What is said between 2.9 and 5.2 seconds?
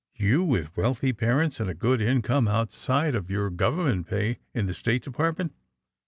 of yonr government pay in the State